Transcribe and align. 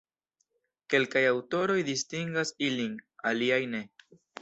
Kelkaj 0.93 1.23
aŭtoroj 1.33 1.77
distingas 1.91 2.57
ilin, 2.71 2.99
aliaj 3.33 3.65
ne. 3.77 3.89